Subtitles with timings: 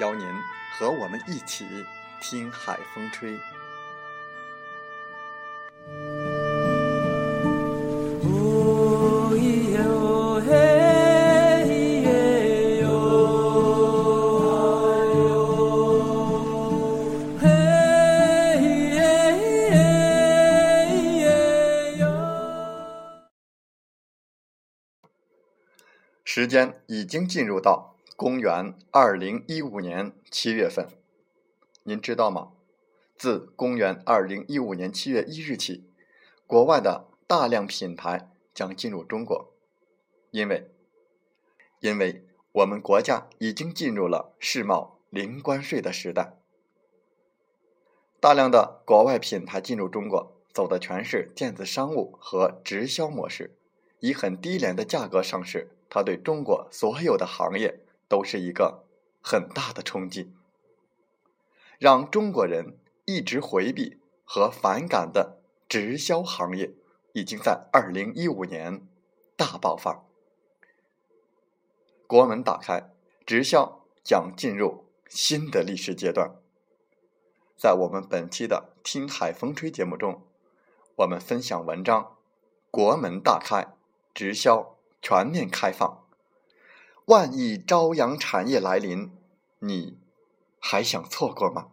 [0.00, 0.26] 邀您
[0.72, 1.66] 和我们一起
[2.22, 3.38] 听海风吹。
[26.24, 27.99] 时间已经进入到。
[28.20, 30.86] 公元二零一五年七月份，
[31.84, 32.52] 您知道吗？
[33.16, 35.88] 自公元二零一五年七月一日起，
[36.46, 39.54] 国外的大量品牌将进入中国，
[40.32, 40.70] 因为，
[41.80, 46.36] 因为我们国家已经进入了世贸零关税的时代。
[48.20, 53.56] 大量的国外品牌进入中国，走的全是电子商务和直销模式，
[54.00, 57.80] 以很低廉的价格上市，它对中国所有的行业。
[58.10, 58.88] 都是一个
[59.22, 60.34] 很大的冲击，
[61.78, 66.74] 让中国人一直回避和反感的直销行业，
[67.12, 68.84] 已经在二零一五年
[69.36, 70.02] 大爆发。
[72.08, 72.90] 国门打开，
[73.24, 76.34] 直销将进入新的历史阶段。
[77.56, 80.26] 在我们本期的《听海风吹》节目中，
[80.96, 82.16] 我们分享文章：
[82.72, 83.68] 国门大开，
[84.12, 85.99] 直销全面开放。
[87.10, 89.10] 万亿朝阳产业来临，
[89.58, 89.98] 你
[90.60, 91.66] 还想错过吗？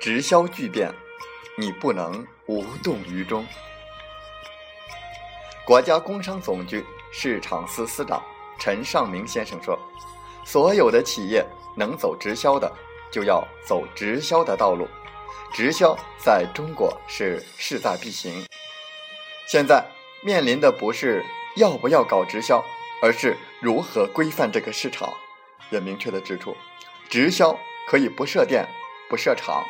[0.00, 0.94] 直销巨变，
[1.58, 3.44] 你不能无动于衷。
[5.64, 8.20] 国家工商总局市场司司长
[8.58, 9.78] 陈尚明先生说
[10.44, 11.44] ：“所有的企业
[11.76, 12.70] 能走直销的，
[13.12, 14.88] 就要走直销的道路。
[15.52, 18.44] 直销在中国是势在必行。
[19.46, 19.84] 现在
[20.24, 21.24] 面临的不是
[21.54, 22.64] 要不要搞直销，
[23.00, 25.14] 而是如何规范这个市场。
[25.70, 26.56] 也明确的指出，
[27.08, 27.56] 直销
[27.88, 28.66] 可以不设店、
[29.08, 29.64] 不设厂。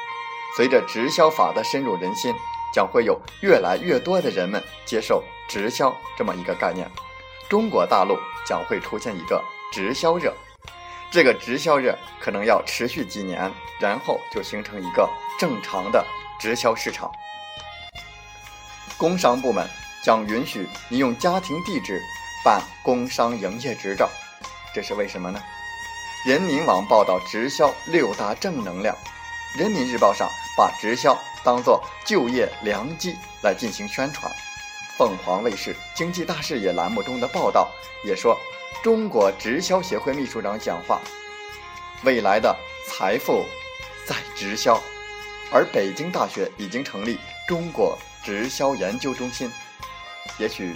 [0.57, 2.35] 随着直销法的深入人心。”
[2.75, 6.91] 将会有越来越多的人们接受直销这么一个概念，
[7.47, 10.33] 中国大陆将会出现一个直销热，
[11.11, 15.07] 这个直销热可能要持续几年，然后就形成一个
[15.39, 16.03] 正常的
[16.41, 17.13] 直销市场。
[18.97, 19.69] 工商部门
[20.03, 22.01] 将允许你用家庭地址
[22.43, 24.09] 办工商营业执照，
[24.75, 25.39] 这是为什么呢？
[26.27, 28.97] 人民网报道直销六大正能量，
[29.59, 30.27] 人民日报上
[30.57, 31.15] 把直销。
[31.45, 34.33] 当做就业良机来进行宣传。
[35.03, 37.69] 凤凰卫视《经济大视野》栏目中的报道
[38.05, 38.39] 也说，
[38.85, 41.01] 中国直销协会秘书长讲话
[42.07, 42.57] ：“未来的
[42.87, 43.45] 财富
[44.07, 44.81] 在直销。”
[45.53, 47.19] 而北京大学已经成立
[47.49, 49.51] 中国直销研究中心。
[50.39, 50.73] 也许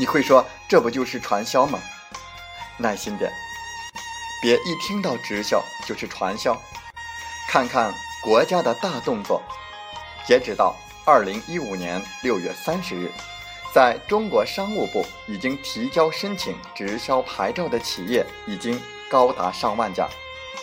[0.00, 1.78] 你会说，这不就是传销吗？
[2.76, 3.30] 耐心点，
[4.42, 6.60] 别一听到直销就是传销，
[7.48, 7.94] 看看。
[8.20, 9.40] 国家的大动作，
[10.26, 13.10] 截止到二零一五年六月三十日，
[13.74, 20.08] 在中国商务部已经提交申请直销牌照的企业已经高达上万家，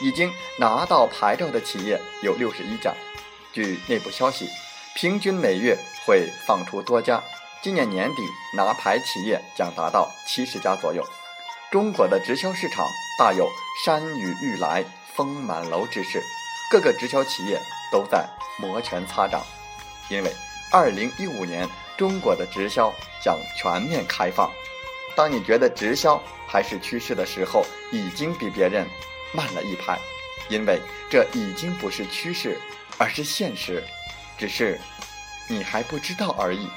[0.01, 2.93] 已经拿到牌照的企业有六十一家。
[3.51, 4.47] 据内部消息，
[4.95, 7.21] 平均每月会放出多家，
[7.61, 8.21] 今年年底
[8.55, 11.03] 拿牌企业将达到七十家左右。
[11.69, 12.85] 中国的直销市场
[13.17, 13.51] 大有
[13.83, 16.23] 山雨欲来风满楼之势。
[16.71, 17.59] 各个直销企业
[17.91, 18.25] 都在
[18.57, 19.43] 摩拳擦掌，
[20.09, 20.31] 因为
[20.71, 21.67] 二零一五年
[21.97, 24.51] 中国的直销将全面开放。
[25.15, 28.87] 当你觉得直销还是趋势的时候，已经比别人
[29.33, 29.99] 慢了一拍，
[30.49, 32.59] 因为这已经不是趋势，
[32.97, 33.83] 而是现实，
[34.37, 34.79] 只是
[35.47, 36.67] 你还不知道而已。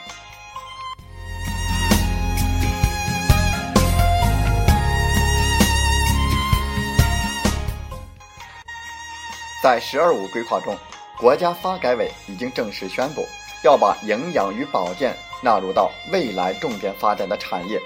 [9.62, 10.76] 在“十二五”规划中，
[11.22, 13.24] 国家发改委已经正式宣布，
[13.62, 17.80] 要把营养与保健纳入到未来重点发展的产业。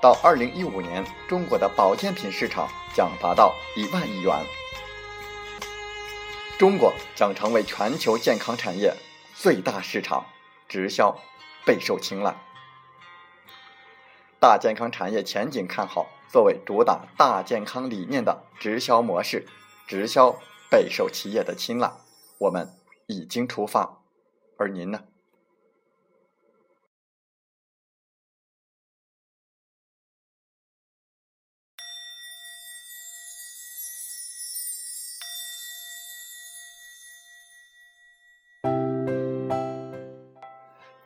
[0.00, 4.32] 到二零一五年，中国的保健品市场将达到一万亿元，
[6.58, 8.94] 中国将成为全球健康产业
[9.34, 10.24] 最大市场，
[10.66, 11.14] 直销
[11.66, 12.34] 备受青睐。
[14.38, 19.46] 大健康产业前景看好，作为主打大健康理念的直销模式，
[19.86, 20.34] 直销。
[20.70, 21.90] 备受企业的青睐，
[22.40, 22.70] 我们
[23.06, 24.00] 已经出发，
[24.56, 25.04] 而您呢？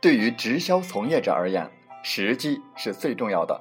[0.01, 1.69] 对于直销从业者而言，
[2.05, 3.61] 时机是最重要的，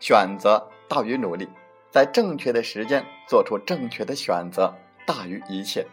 [0.00, 1.48] 选择大于努力，
[1.92, 4.74] 在正确的时间做出正确的选择。
[5.06, 5.86] 大于一切，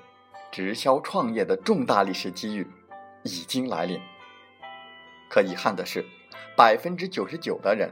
[0.52, 2.68] 直销创业的重大历史机遇
[3.24, 4.00] 已经来临。
[5.30, 6.06] 可遗憾的是，
[6.58, 7.90] 百分之九十九的人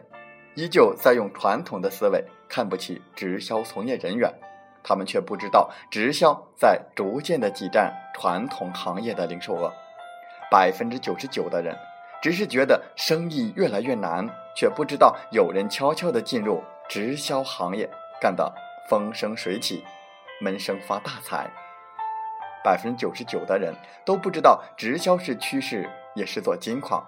[0.55, 4.29] 依旧在用传统的思维看不起直销从业人员，
[4.83, 9.73] 他们却不知道直销在逐渐的挤占传统行业的零售额。
[10.51, 11.77] 百分之九十九的人
[12.21, 17.89] 只是觉得生意越来越难，却不知道有人悄悄的进入直销行业，
[18.19, 18.53] 干得
[18.89, 19.83] 风生水起。
[20.41, 21.51] 闷声发大财，
[22.63, 23.73] 百分之九十九的人
[24.05, 27.05] 都不知道直销是趋势，也是做金矿。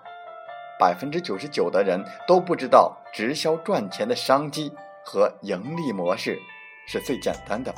[0.79, 4.73] 百分之九十九的人都不知道直销赚钱的商机
[5.05, 6.39] 和盈利模式
[6.87, 7.73] 是最简单的。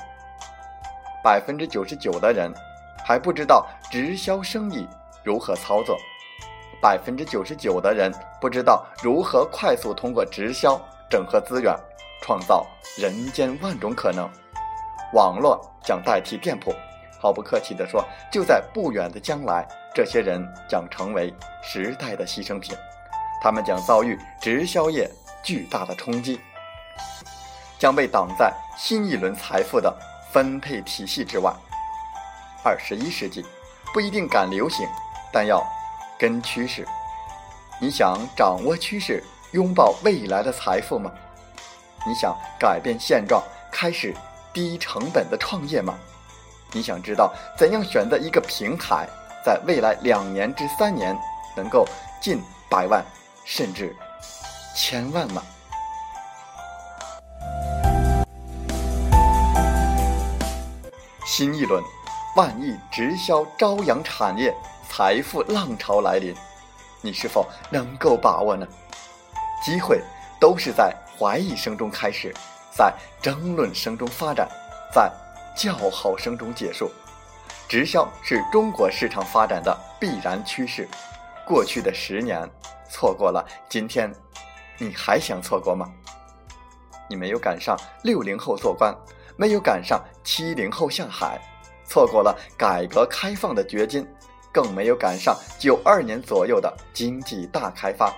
[1.23, 2.53] 百分之九十九的人
[3.05, 4.87] 还不知道直销生意
[5.23, 5.97] 如何操作。
[6.81, 8.11] 百分之九十九的人
[8.41, 10.79] 不知道如何快速通过直销
[11.09, 11.73] 整合资源，
[12.21, 12.65] 创造
[12.97, 14.29] 人间万种可能。
[15.13, 16.73] 网络将代替店铺，
[17.23, 19.65] 毫不客气地说，就在不远的将来，
[19.95, 22.75] 这些人将成为时代的牺牲品，
[23.41, 25.09] 他们将遭遇直销业
[25.41, 26.37] 巨大的冲击，
[27.79, 29.97] 将被挡在新一轮财富的
[30.33, 31.49] 分配体系之外。
[32.61, 33.45] 二十一世纪
[33.93, 34.85] 不一定赶流行，
[35.31, 35.65] 但要
[36.19, 36.85] 跟趋势。
[37.79, 39.23] 你想掌握趋势，
[39.53, 41.09] 拥抱未来的财富吗？
[42.05, 43.41] 你想改变现状，
[43.71, 44.13] 开始？
[44.53, 45.97] 低成本的创业吗？
[46.75, 49.07] 你想知道怎样选择一个平台，
[49.45, 51.15] 在未来两年至三年
[51.55, 51.85] 能够
[52.19, 53.05] 近百万
[53.45, 53.95] 甚至
[54.75, 55.43] 千万吗？
[61.25, 61.83] 新一轮
[62.35, 64.51] 万亿直销朝阳产业
[64.89, 66.35] 财富浪潮来临，
[67.01, 68.67] 你是否能够把握呢？
[69.63, 70.01] 机会
[70.39, 72.33] 都是在怀疑声中开始。
[72.75, 74.49] 在争论声中发展，
[74.91, 75.11] 在
[75.55, 76.91] 叫好声中结束。
[77.67, 80.87] 直销是中国市场发展的必然趋势。
[81.45, 82.49] 过去的十年
[82.89, 84.13] 错过了，今天
[84.77, 85.91] 你还想错过吗？
[87.09, 88.95] 你没有赶上六零后做官，
[89.35, 91.39] 没有赶上七零后下海，
[91.85, 94.07] 错过了改革开放的掘金，
[94.51, 98.13] 更没有赶上九二年左右的经济大开发。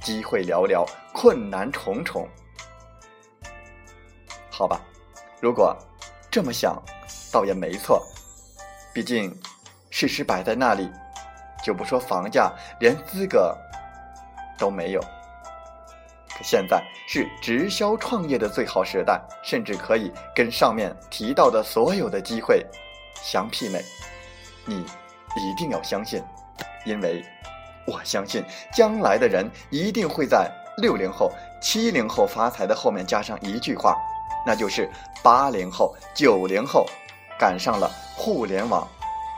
[0.00, 2.28] 机会寥寥，困难重重。
[4.50, 4.80] 好吧，
[5.40, 5.76] 如果
[6.32, 6.82] 这么想，
[7.30, 8.02] 倒也没错。
[8.94, 9.38] 毕竟，
[9.90, 10.90] 事实摆在那里，
[11.62, 13.54] 就不说房价，连资格
[14.58, 15.00] 都没有。
[16.30, 22.64] 可现在是直销创业的最好时代，甚至可以跟上面提到的所有的机会
[23.22, 23.84] 相媲美。
[24.64, 24.86] 你
[25.36, 26.22] 一定要相信，
[26.86, 27.22] 因为
[27.86, 33.94] 我相信将来的人一定会在六零后、七零后发财的后面加上一句话。
[34.44, 34.90] 那就是
[35.22, 36.86] 八零后、九零后
[37.38, 38.88] 赶上了互联网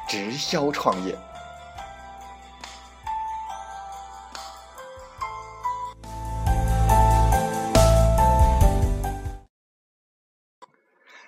[0.08, 1.16] 直销创业。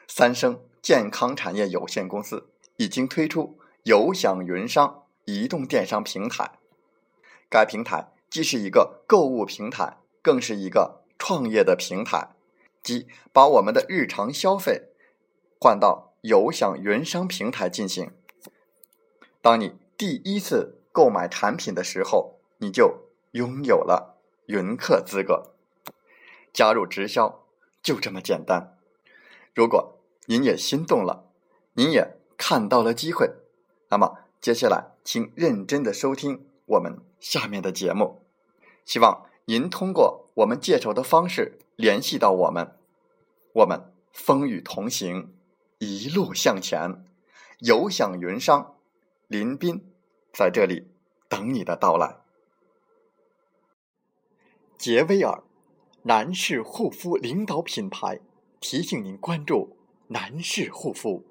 [0.08, 6.52] 三生健康产业有限公司已经推出有享云商移动电商平台，
[7.50, 12.35] 该平台既是一个购物平台，更是一个创业的平台。
[12.86, 14.90] 即把我们的日常消费
[15.58, 18.12] 换到有享云商平台进行。
[19.42, 25.52] 当你第一次购买产品的时候，你就拥有了云客资格。
[26.52, 27.44] 加入直销
[27.82, 28.78] 就这么简单。
[29.52, 31.28] 如果您也心动了，
[31.72, 33.28] 您也看到了机会，
[33.88, 38.22] 那么接下来请认真的收听我们下面的节目。
[38.84, 42.76] 希望您通过我们介绍的方式联系到我们，
[43.52, 45.34] 我们风雨同行，
[45.78, 47.04] 一路向前，
[47.58, 48.76] 有享云商，
[49.28, 49.92] 林斌
[50.32, 50.88] 在这里
[51.28, 52.16] 等你的到来。
[54.78, 55.42] 杰威尔。
[56.02, 58.20] 男士护肤领导品牌
[58.60, 61.24] 提醒您关注男士护肤，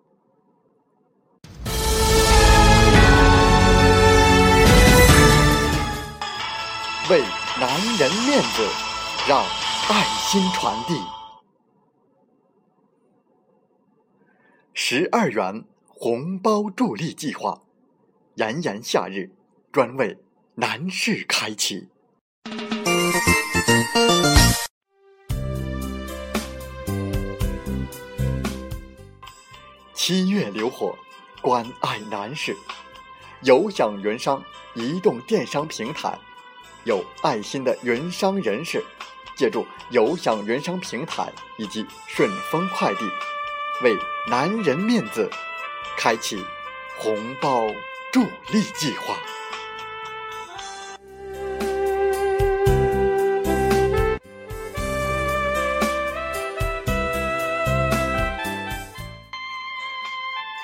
[7.09, 7.21] 为
[7.57, 8.67] 男人面子，
[9.29, 9.45] 让
[9.87, 10.99] 爱心传递。
[14.73, 17.61] 十二元红包助力计划，
[18.33, 19.29] 炎炎夏日，
[19.71, 20.17] 专为
[20.55, 21.87] 男士开启。
[29.93, 30.97] 七月流火，
[31.43, 32.57] 关爱男士，
[33.43, 36.17] 有享云商移动电商平台，
[36.85, 38.83] 有爱心的云商人士，
[39.35, 43.05] 借助有享云商平台以及顺丰快递，
[43.83, 43.95] 为
[44.27, 45.29] 男人面子，
[45.97, 46.43] 开启
[46.97, 47.67] 红包
[48.11, 49.15] 助力计划。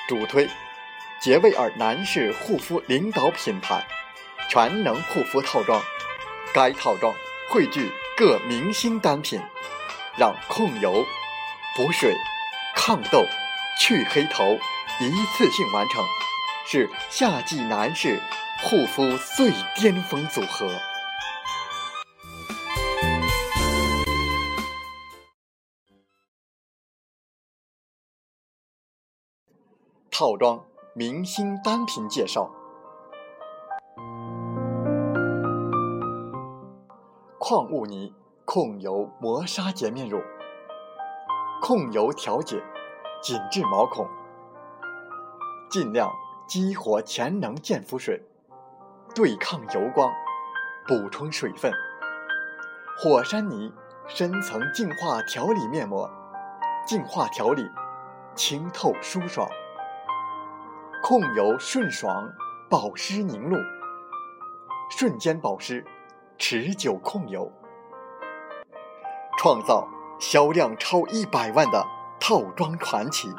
[0.08, 0.46] 主推
[1.22, 3.86] 杰威尔男士护肤领导品牌
[4.50, 5.82] 全能护肤套装，
[6.52, 7.14] 该套装
[7.48, 7.90] 汇聚
[8.24, 9.40] 各明星单品，
[10.16, 11.04] 让控油、
[11.74, 12.16] 补水、
[12.72, 13.26] 抗痘、
[13.80, 14.56] 去黑头
[15.00, 16.04] 一次性完成，
[16.64, 18.22] 是夏季男士
[18.62, 19.02] 护肤
[19.34, 20.70] 最巅峰组合。
[30.12, 30.64] 套装
[30.94, 32.48] 明星单品介绍：
[37.44, 40.22] 矿物泥控油磨砂洁面乳，
[41.60, 42.62] 控油调节，
[43.20, 44.08] 紧致毛孔，
[45.68, 46.08] 尽量
[46.46, 48.22] 激活潜能健肤水，
[49.12, 50.08] 对抗油光，
[50.86, 51.72] 补充水分。
[52.96, 53.74] 火山泥
[54.06, 56.08] 深层净化调理面膜，
[56.86, 57.68] 净化调理，
[58.36, 59.48] 清透舒爽。
[61.02, 62.30] 控油顺爽，
[62.70, 63.58] 保湿凝露，
[64.88, 65.84] 瞬间保湿，
[66.44, 67.52] 持久控油，
[69.38, 69.86] 创造
[70.18, 71.86] 销量超一百万的
[72.18, 73.32] 套装传奇。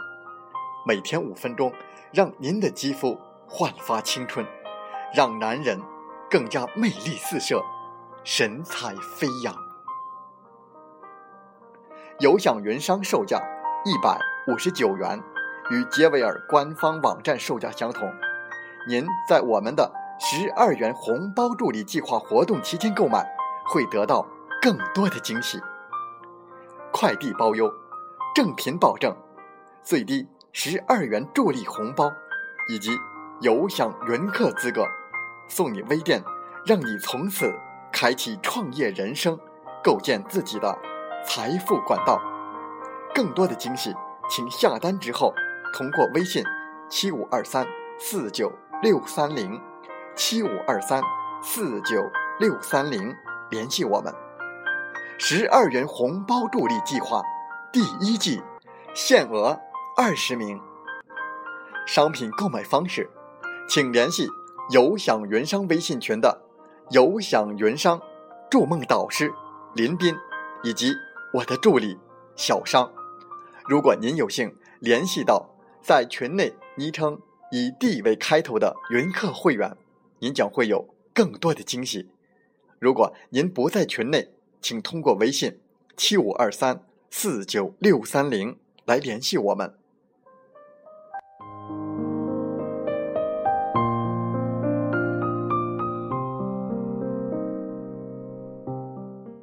[0.87, 1.73] 每天五分钟，
[2.13, 4.47] 让您的肌肤焕发青春，
[5.13, 5.81] 让男人
[6.31, 7.61] 更加魅力四射，
[8.23, 9.53] 神采飞扬。
[12.19, 13.37] 有享云商售价
[13.83, 14.17] 一百
[14.47, 15.21] 五十九元。
[15.69, 18.09] 与杰维尔官方网站售价相同，
[18.87, 23.25] 您在我们的十二元红包助力计划活动期间购买，
[23.65, 24.25] 会得到
[24.61, 25.59] 更多的惊喜。
[26.91, 27.71] 快递包邮，
[28.35, 29.15] 正品保证，
[29.81, 32.11] 最低十二元助力红包，
[32.69, 32.91] 以及
[33.41, 34.87] 有享云客资格，
[35.47, 36.23] 送你微店，
[36.65, 37.53] 让你从此
[37.91, 39.37] 开启创业人生，
[39.83, 40.77] 构建自己的
[41.25, 42.21] 财富管道。
[43.13, 43.93] 更多的惊喜，
[44.29, 45.33] 请下单之后。
[45.75, 46.43] 通过微信
[46.87, 47.65] 七五二三
[47.97, 48.51] 四九
[48.83, 49.59] 六三零
[50.15, 51.01] 七五二三
[51.41, 53.13] 四九六三零
[53.49, 54.13] 联系我们。
[55.17, 57.21] 十二元红包助力计划
[57.71, 58.41] 第一季
[58.93, 59.59] 限额
[59.97, 60.59] 二十名。
[61.85, 63.09] 商品购买方式，
[63.67, 64.27] 请联系
[64.69, 66.41] 有享云商微信群的
[66.91, 67.99] 有享云商
[68.49, 69.33] 筑梦导师
[69.73, 70.15] 林斌
[70.63, 70.93] 以及
[71.33, 71.99] 我的助理
[72.35, 72.91] 小商。
[73.67, 75.49] 如果您有幸联系到。
[75.85, 77.19] 在群内昵称
[77.51, 79.75] 以 D 为开头的云客会员，
[80.23, 82.09] 您将会有更多的惊喜。
[82.79, 84.29] 如果您不在群内，
[84.61, 85.59] 请通过微信
[85.97, 89.73] 七五二三四九六三零来联系我们。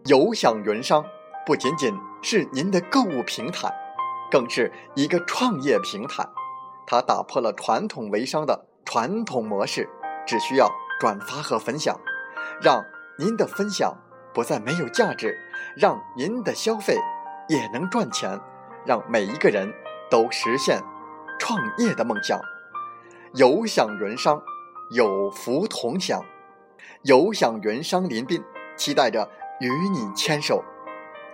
[0.07, 1.05] 有享云商
[1.45, 3.71] 不仅仅是您的购物平台。
[4.31, 6.27] 更是一个创业平台，
[6.87, 9.91] 它打破了传统微商的传统模式，
[10.27, 11.99] 只需要转发和分享，
[12.61, 12.85] 让
[13.19, 13.97] 您的分享
[14.33, 15.39] 不再没有价值，
[15.77, 16.97] 让您的消费
[17.49, 18.41] 也能赚钱，
[18.87, 19.73] 让每一个人
[20.11, 20.83] 都实现
[21.39, 22.41] 创业的梦想。
[23.35, 24.43] 有享云商，
[24.91, 26.23] 有福同享。
[27.03, 28.43] 有享云商临宾，
[28.77, 29.29] 期待着
[29.61, 30.62] 与你牵手，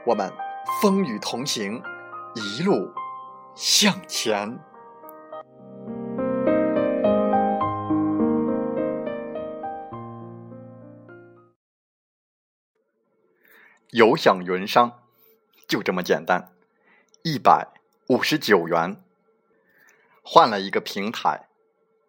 [0.04, 0.32] 我们
[0.80, 1.82] 风雨同行，
[2.34, 2.92] 一路
[3.54, 4.58] 向前。
[13.90, 15.00] 有享云商，
[15.68, 16.52] 就这么简单，
[17.22, 17.68] 一百
[18.08, 19.00] 五十九元，
[20.22, 21.48] 换了一个平台，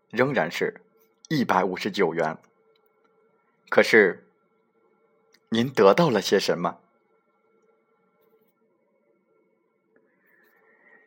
[0.10, 0.82] 仍然是
[1.30, 2.38] 一百五十九元。
[3.70, 4.28] 可是，
[5.50, 6.80] 您得到了些什么？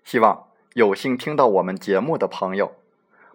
[0.05, 2.77] 希望有幸听到我们节目的朋友，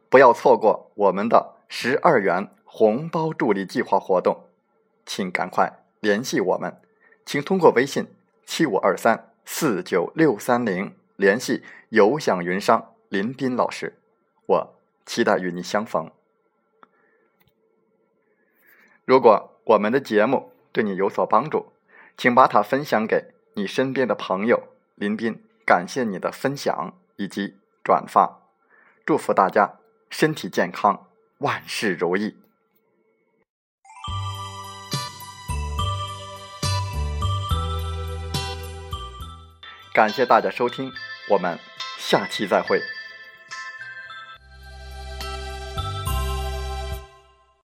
[0.10, 4.48] 不要错过我们的十二元红包助力计划活动，
[5.06, 6.82] 请赶快联系我们。
[7.26, 8.08] 请通过微信
[8.46, 13.98] 七五二三四九六三零联系有享云商林斌老师，
[14.46, 16.12] 我期待与你相逢。
[19.06, 21.74] 如果我们的节目对你有所帮助，
[22.18, 24.70] 请把它分享给你身边的朋友。
[24.96, 28.40] 林斌感谢你的分享以及转发，
[29.06, 29.80] 祝福大家
[30.10, 31.08] 身体健康，
[31.40, 32.38] 万事如意。
[39.96, 40.92] 感谢大家收听，
[41.30, 41.58] 我们
[41.98, 42.82] 下期再会。